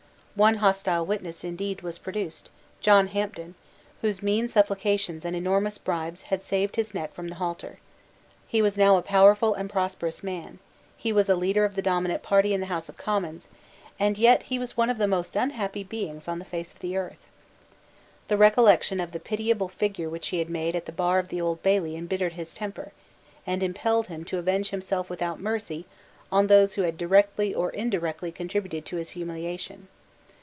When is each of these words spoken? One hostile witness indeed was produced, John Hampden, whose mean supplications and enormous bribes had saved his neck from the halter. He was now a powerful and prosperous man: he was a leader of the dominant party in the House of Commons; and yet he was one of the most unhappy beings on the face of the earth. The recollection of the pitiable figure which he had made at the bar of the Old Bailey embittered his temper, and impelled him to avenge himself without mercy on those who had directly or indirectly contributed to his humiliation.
One 0.33 0.55
hostile 0.55 1.05
witness 1.05 1.43
indeed 1.43 1.81
was 1.81 1.99
produced, 1.99 2.49
John 2.79 3.07
Hampden, 3.07 3.53
whose 4.01 4.23
mean 4.23 4.47
supplications 4.47 5.25
and 5.25 5.35
enormous 5.35 5.77
bribes 5.77 6.21
had 6.21 6.41
saved 6.41 6.77
his 6.77 6.93
neck 6.93 7.13
from 7.13 7.27
the 7.27 7.35
halter. 7.35 7.79
He 8.47 8.61
was 8.61 8.77
now 8.77 8.95
a 8.95 9.01
powerful 9.03 9.53
and 9.53 9.69
prosperous 9.69 10.23
man: 10.23 10.59
he 10.95 11.11
was 11.11 11.27
a 11.27 11.35
leader 11.35 11.65
of 11.65 11.75
the 11.75 11.81
dominant 11.81 12.23
party 12.23 12.53
in 12.53 12.61
the 12.61 12.67
House 12.67 12.87
of 12.87 12.95
Commons; 12.95 13.49
and 13.99 14.17
yet 14.17 14.43
he 14.43 14.57
was 14.57 14.77
one 14.77 14.89
of 14.89 14.97
the 14.99 15.05
most 15.07 15.35
unhappy 15.35 15.83
beings 15.83 16.29
on 16.29 16.39
the 16.39 16.45
face 16.45 16.71
of 16.71 16.79
the 16.79 16.95
earth. 16.95 17.27
The 18.29 18.37
recollection 18.37 19.01
of 19.01 19.11
the 19.11 19.19
pitiable 19.19 19.67
figure 19.69 20.09
which 20.09 20.29
he 20.29 20.39
had 20.39 20.49
made 20.49 20.77
at 20.77 20.85
the 20.85 20.91
bar 20.93 21.19
of 21.19 21.27
the 21.27 21.41
Old 21.41 21.61
Bailey 21.61 21.97
embittered 21.97 22.33
his 22.33 22.53
temper, 22.53 22.93
and 23.45 23.61
impelled 23.61 24.07
him 24.07 24.23
to 24.25 24.37
avenge 24.39 24.69
himself 24.69 25.09
without 25.09 25.41
mercy 25.41 25.85
on 26.31 26.47
those 26.47 26.75
who 26.75 26.83
had 26.83 26.97
directly 26.97 27.53
or 27.53 27.69
indirectly 27.71 28.31
contributed 28.31 28.85
to 28.85 28.95
his 28.95 29.09
humiliation. 29.09 29.89